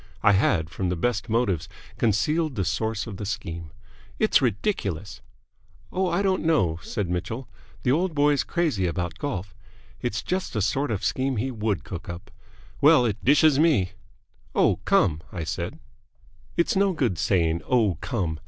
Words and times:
I 0.23 0.31
had 0.31 0.71
from 0.71 0.89
the 0.89 0.95
best 0.95 1.29
motives 1.29 1.69
concealed 1.99 2.55
the 2.55 2.65
source 2.65 3.05
of 3.05 3.17
the 3.17 3.23
scheme. 3.27 3.69
"It's 4.17 4.41
ridiculous!" 4.41 5.21
"Oh, 5.93 6.09
I 6.09 6.23
don't 6.23 6.43
know," 6.43 6.79
said 6.81 7.07
Mitchell. 7.07 7.47
"The 7.83 7.91
old 7.91 8.15
boy's 8.15 8.43
crazy 8.43 8.87
about 8.87 9.19
golf. 9.19 9.53
It's 10.01 10.23
just 10.23 10.53
the 10.53 10.61
sort 10.63 10.89
of 10.89 11.03
scheme 11.05 11.37
he 11.37 11.51
would 11.51 11.83
cook 11.83 12.09
up. 12.09 12.31
Well, 12.81 13.05
it 13.05 13.23
dishes 13.23 13.59
me!" 13.59 13.91
"Oh, 14.55 14.77
come!" 14.85 15.21
I 15.31 15.43
said. 15.43 15.77
"It's 16.57 16.75
no 16.75 16.93
good 16.93 17.19
saying 17.19 17.61
'Oh, 17.67 17.99
come!' 18.01 18.39